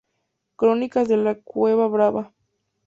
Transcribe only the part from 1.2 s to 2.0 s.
cueca